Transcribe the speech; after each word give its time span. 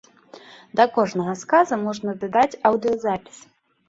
Да 0.77 0.85
кожнага 0.95 1.35
сказа 1.41 1.77
можна 1.81 2.15
дадаць 2.23 2.59
аўдыёзапіс. 2.71 3.37